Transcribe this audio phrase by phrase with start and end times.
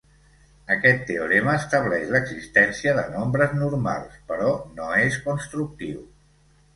[0.75, 6.01] Aquest teorema estableix l'existència de nombres normals, però no és constructiu.